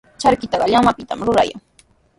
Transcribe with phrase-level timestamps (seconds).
[0.21, 1.59] Charkitaqa llamapitami rurayan.